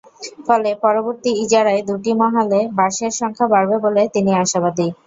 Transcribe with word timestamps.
ফলে 0.47 0.69
পরবর্তী 0.83 1.31
ইজারায় 1.43 1.81
দুটি 1.89 2.11
মহালে 2.21 2.59
বাঁশের 2.77 3.11
সংখ্যা 3.19 3.45
বাড়বে 3.53 3.77
বলে 3.85 4.01
তিনি 4.15 4.31
আশাবাদী। 4.43 4.87